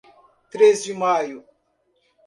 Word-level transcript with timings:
Três 0.49 0.83
de 0.83 0.95
Maio 0.95 1.45